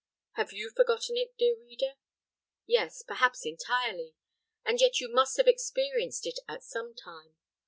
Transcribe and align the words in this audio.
Have 0.31 0.51
you 0.51 0.71
forgotten 0.71 1.15
it, 1.15 1.37
dear 1.37 1.55
reader? 1.59 1.93
Yes 2.65 3.03
perhaps 3.03 3.45
entirely; 3.45 4.15
and 4.65 4.81
yet 4.81 4.99
you 4.99 5.07
must 5.13 5.37
have 5.37 5.45
experienced 5.47 6.25
it 6.25 6.39
at 6.47 6.63
some 6.63 6.95
time. 6.95 7.35